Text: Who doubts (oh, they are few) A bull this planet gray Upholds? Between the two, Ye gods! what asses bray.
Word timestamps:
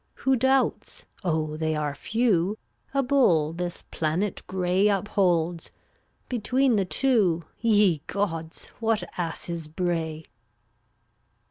Who 0.15 0.35
doubts 0.35 1.05
(oh, 1.23 1.57
they 1.57 1.75
are 1.75 1.93
few) 1.93 2.57
A 2.91 3.03
bull 3.03 3.53
this 3.53 3.83
planet 3.91 4.41
gray 4.47 4.87
Upholds? 4.87 5.69
Between 6.27 6.75
the 6.75 6.85
two, 6.85 7.43
Ye 7.59 8.01
gods! 8.07 8.69
what 8.79 9.03
asses 9.19 9.67
bray. 9.67 10.25